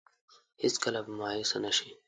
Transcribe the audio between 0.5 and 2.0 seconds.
هېڅ کله به مايوسه نه شي.